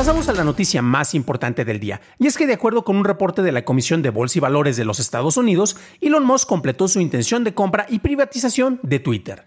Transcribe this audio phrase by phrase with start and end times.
[0.00, 3.04] Pasamos a la noticia más importante del día, y es que de acuerdo con un
[3.04, 6.88] reporte de la Comisión de Bolsa y Valores de los Estados Unidos, Elon Musk completó
[6.88, 9.44] su intención de compra y privatización de Twitter.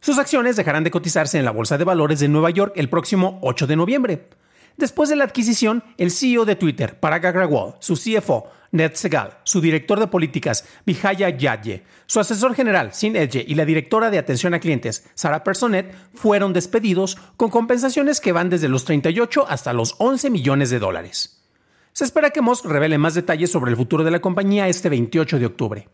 [0.00, 3.38] Sus acciones dejarán de cotizarse en la Bolsa de Valores de Nueva York el próximo
[3.42, 4.28] 8 de noviembre.
[4.76, 9.60] Después de la adquisición, el CEO de Twitter, Parag Agrawal, su CFO, Ned Segal, su
[9.62, 14.52] director de políticas, Vijaya Yadye, su asesor general, Sin Edge, y la directora de atención
[14.52, 19.94] a clientes, Sarah Personet, fueron despedidos con compensaciones que van desde los 38 hasta los
[19.98, 21.42] 11 millones de dólares.
[21.92, 25.38] Se espera que Musk revele más detalles sobre el futuro de la compañía este 28
[25.38, 25.88] de octubre.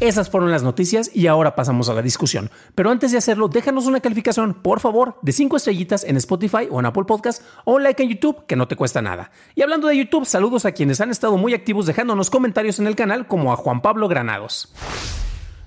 [0.00, 2.50] Esas fueron las noticias y ahora pasamos a la discusión.
[2.76, 6.78] Pero antes de hacerlo, déjanos una calificación, por favor, de 5 estrellitas en Spotify o
[6.78, 9.32] en Apple Podcast o un like en YouTube, que no te cuesta nada.
[9.56, 12.94] Y hablando de YouTube, saludos a quienes han estado muy activos dejándonos comentarios en el
[12.94, 14.72] canal, como a Juan Pablo Granados.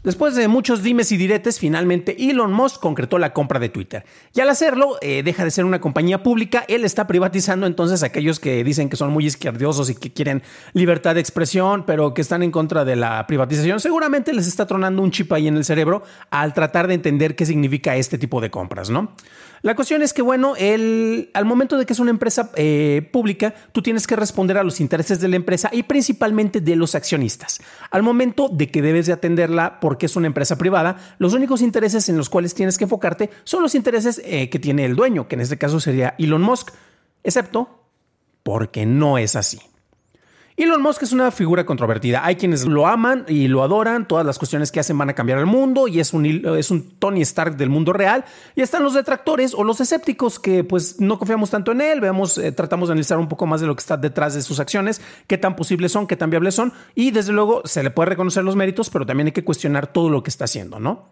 [0.03, 4.03] Después de muchos dimes y diretes, finalmente Elon Musk concretó la compra de Twitter.
[4.33, 8.07] Y al hacerlo, eh, deja de ser una compañía pública, él está privatizando entonces a
[8.07, 10.41] aquellos que dicen que son muy izquierdosos y que quieren
[10.73, 15.03] libertad de expresión, pero que están en contra de la privatización, seguramente les está tronando
[15.03, 18.49] un chip ahí en el cerebro al tratar de entender qué significa este tipo de
[18.49, 19.13] compras, ¿no?
[19.63, 23.53] La cuestión es que, bueno, el, al momento de que es una empresa eh, pública,
[23.71, 27.61] tú tienes que responder a los intereses de la empresa y principalmente de los accionistas.
[27.91, 32.07] Al momento de que debes de atenderla porque es una empresa privada, los únicos intereses
[32.07, 35.35] en los cuales tienes que enfocarte son los intereses eh, que tiene el dueño, que
[35.35, 36.71] en este caso sería Elon Musk,
[37.25, 37.83] excepto
[38.41, 39.59] porque no es así.
[40.57, 42.25] Elon Musk es una figura controvertida.
[42.25, 44.07] Hay quienes lo aman y lo adoran.
[44.07, 46.91] Todas las cuestiones que hacen van a cambiar el mundo y es un, es un
[46.99, 48.25] Tony Stark del mundo real.
[48.55, 52.01] Y están los detractores o los escépticos que pues no confiamos tanto en él.
[52.01, 54.59] Veamos, eh, tratamos de analizar un poco más de lo que está detrás de sus
[54.59, 56.73] acciones, qué tan posibles son, qué tan viables son.
[56.95, 60.09] Y desde luego se le puede reconocer los méritos, pero también hay que cuestionar todo
[60.09, 61.05] lo que está haciendo, ¿no?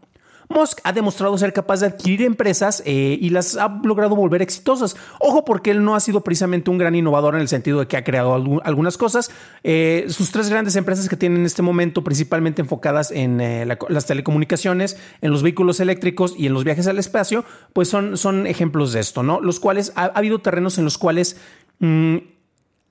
[0.49, 4.97] Musk ha demostrado ser capaz de adquirir empresas eh, y las ha logrado volver exitosas.
[5.19, 7.97] Ojo porque él no ha sido precisamente un gran innovador en el sentido de que
[7.97, 8.33] ha creado
[8.63, 9.29] algunas cosas.
[9.63, 14.05] Eh, sus tres grandes empresas que tienen en este momento, principalmente enfocadas en eh, las
[14.07, 18.91] telecomunicaciones, en los vehículos eléctricos y en los viajes al espacio, pues son, son ejemplos
[18.91, 19.41] de esto, ¿no?
[19.41, 21.37] Los cuales ha, habido terrenos en los cuales...
[21.77, 22.17] Mm,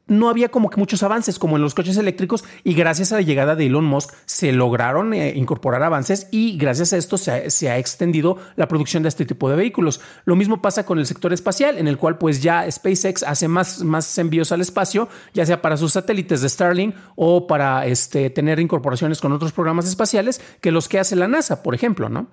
[0.09, 3.23] no había como que muchos avances como en los coches eléctricos y gracias a la
[3.23, 7.79] llegada de Elon Musk se lograron eh, incorporar avances y gracias a esto se ha,
[7.79, 10.01] extendido la producción de este tipo de vehículos.
[10.25, 13.85] Lo mismo pasa con el sector espacial en el cual pues ya SpaceX hace más,
[13.85, 18.59] más envíos al espacio, ya sea para sus satélites de Starlink o para este, tener
[18.59, 22.29] incorporaciones con otros programas espaciales que los que hace la NASA, por ejemplo, ¿no?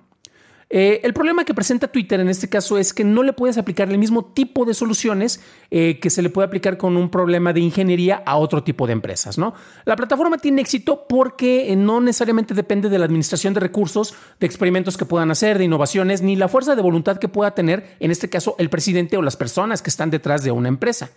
[0.68, 3.88] Eh, el problema que presenta Twitter en este caso es que no le puedes aplicar
[3.88, 5.40] el mismo tipo de soluciones
[5.70, 8.92] eh, que se le puede aplicar con un problema de ingeniería a otro tipo de
[8.92, 9.38] empresas.
[9.38, 9.54] ¿no?
[9.84, 14.46] La plataforma tiene éxito porque eh, no necesariamente depende de la administración de recursos, de
[14.46, 18.10] experimentos que puedan hacer, de innovaciones, ni la fuerza de voluntad que pueda tener, en
[18.10, 21.10] este caso, el presidente o las personas que están detrás de una empresa.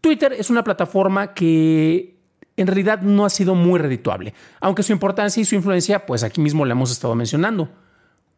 [0.00, 2.16] Twitter es una plataforma que
[2.56, 6.40] en realidad no ha sido muy redituable, aunque su importancia y su influencia, pues aquí
[6.40, 7.68] mismo la hemos estado mencionando.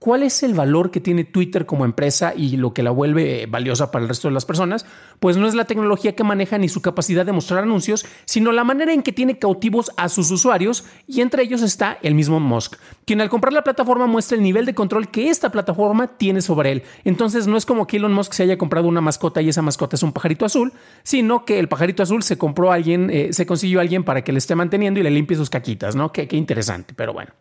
[0.00, 3.90] ¿Cuál es el valor que tiene Twitter como empresa y lo que la vuelve valiosa
[3.90, 4.86] para el resto de las personas?
[5.18, 8.64] Pues no es la tecnología que maneja ni su capacidad de mostrar anuncios, sino la
[8.64, 12.76] manera en que tiene cautivos a sus usuarios y entre ellos está el mismo Musk,
[13.04, 16.72] quien al comprar la plataforma muestra el nivel de control que esta plataforma tiene sobre
[16.72, 16.82] él.
[17.04, 19.96] Entonces no es como que Elon Musk se haya comprado una mascota y esa mascota
[19.96, 20.72] es un pajarito azul,
[21.02, 24.24] sino que el pajarito azul se compró a alguien, eh, se consiguió a alguien para
[24.24, 26.10] que le esté manteniendo y le limpie sus caquitas, ¿no?
[26.10, 27.32] qué interesante, pero bueno.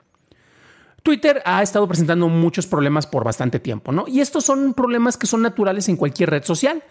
[1.04, 4.06] Twitter ha estado presentando muchos problemas por bastante tiempo, ¿no?
[4.08, 6.84] Y estos son problemas que son naturales en cualquier red social.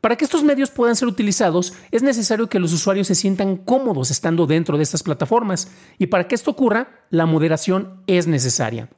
[0.00, 4.10] Para que estos medios puedan ser utilizados, es necesario que los usuarios se sientan cómodos
[4.10, 5.70] estando dentro de estas plataformas.
[5.96, 8.88] Y para que esto ocurra, la moderación es necesaria.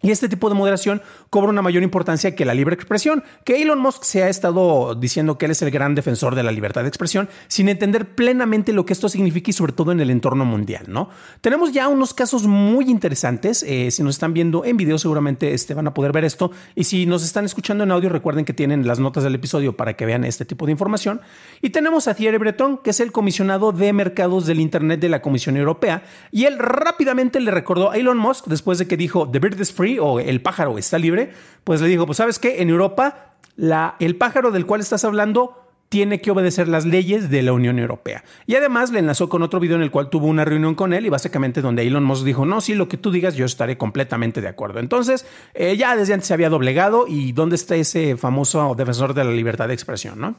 [0.00, 3.80] Y este tipo de moderación cobra una mayor importancia que la libre expresión, que Elon
[3.80, 6.88] Musk se ha estado diciendo que él es el gran defensor de la libertad de
[6.88, 10.84] expresión, sin entender plenamente lo que esto significa y sobre todo en el entorno mundial,
[10.86, 11.10] ¿no?
[11.40, 15.74] Tenemos ya unos casos muy interesantes, eh, si nos están viendo en video seguramente este,
[15.74, 18.86] van a poder ver esto, y si nos están escuchando en audio recuerden que tienen
[18.86, 21.20] las notas del episodio para que vean este tipo de información.
[21.60, 25.22] Y tenemos a Thierry Breton, que es el comisionado de mercados del Internet de la
[25.22, 29.40] Comisión Europea, y él rápidamente le recordó a Elon Musk después de que dijo The
[29.40, 31.30] Bird is Free, o el pájaro está libre,
[31.64, 35.68] pues le dijo, pues sabes qué, en Europa la, el pájaro del cual estás hablando
[35.88, 38.24] tiene que obedecer las leyes de la Unión Europea.
[38.46, 41.06] Y además le enlazó con otro video en el cual tuvo una reunión con él
[41.06, 44.40] y básicamente donde Elon Musk dijo, no, sí, lo que tú digas yo estaré completamente
[44.40, 44.80] de acuerdo.
[44.80, 49.24] Entonces, eh, ya desde antes se había doblegado y dónde está ese famoso defensor de
[49.24, 50.34] la libertad de expresión, ¿no?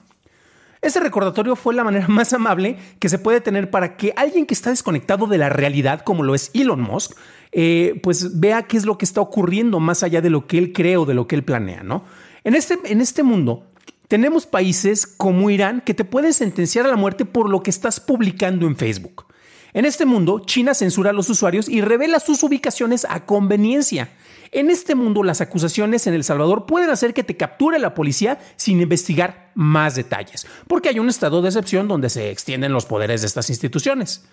[0.81, 4.53] Ese recordatorio fue la manera más amable que se puede tener para que alguien que
[4.53, 7.17] está desconectado de la realidad, como lo es Elon Musk,
[7.51, 10.71] eh, pues vea qué es lo que está ocurriendo más allá de lo que él
[10.71, 12.03] cree o de lo que él planea, ¿no?
[12.43, 13.65] En este, en este mundo
[14.07, 17.99] tenemos países como Irán que te pueden sentenciar a la muerte por lo que estás
[17.99, 19.25] publicando en Facebook.
[19.74, 24.10] En este mundo, China censura a los usuarios y revela sus ubicaciones a conveniencia.
[24.51, 28.39] En este mundo, las acusaciones en El Salvador pueden hacer que te capture la policía
[28.56, 33.21] sin investigar más detalles, porque hay un estado de excepción donde se extienden los poderes
[33.21, 34.25] de estas instituciones.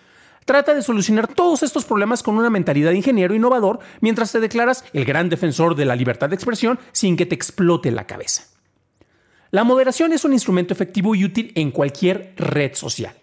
[0.47, 4.85] Trata de solucionar todos estos problemas con una mentalidad de ingeniero innovador mientras te declaras
[4.93, 8.44] el gran defensor de la libertad de expresión sin que te explote la cabeza.
[9.50, 13.15] La moderación es un instrumento efectivo y útil en cualquier red social.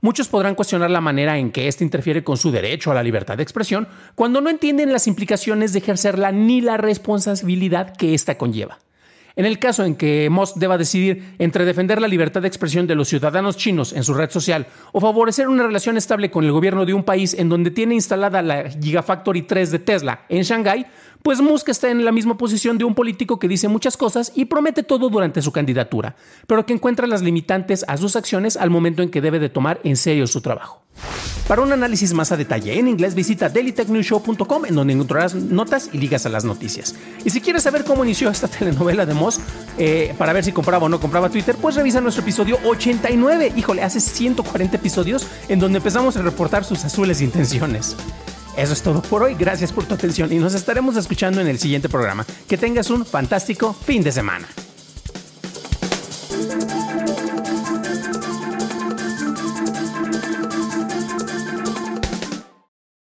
[0.00, 3.36] Muchos podrán cuestionar la manera en que éste interfiere con su derecho a la libertad
[3.36, 8.78] de expresión cuando no entienden las implicaciones de ejercerla ni la responsabilidad que ésta conlleva.
[9.36, 12.94] En el caso en que Musk deba decidir entre defender la libertad de expresión de
[12.94, 16.86] los ciudadanos chinos en su red social o favorecer una relación estable con el gobierno
[16.86, 20.86] de un país en donde tiene instalada la Gigafactory 3 de Tesla en Shanghái,
[21.22, 24.46] pues Musk está en la misma posición de un político que dice muchas cosas y
[24.46, 26.16] promete todo durante su candidatura,
[26.46, 29.80] pero que encuentra las limitantes a sus acciones al momento en que debe de tomar
[29.84, 30.86] en serio su trabajo.
[31.48, 35.98] Para un análisis más a detalle en inglés, visita dailytechnewshow.com en donde encontrarás notas y
[35.98, 36.96] ligas a las noticias.
[37.24, 39.14] Y si quieres saber cómo inició esta telenovela de
[39.78, 43.52] Eh, para ver si compraba o no compraba Twitter, pues revisa nuestro episodio 89.
[43.56, 47.96] Híjole, hace 140 episodios en donde empezamos a reportar sus azules intenciones.
[48.56, 51.58] Eso es todo por hoy, gracias por tu atención y nos estaremos escuchando en el
[51.58, 52.24] siguiente programa.
[52.48, 54.48] Que tengas un fantástico fin de semana.